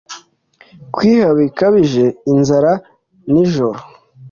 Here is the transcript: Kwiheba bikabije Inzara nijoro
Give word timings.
Kwiheba 0.93 1.31
bikabije 1.39 2.05
Inzara 2.31 2.71
nijoro 3.31 3.79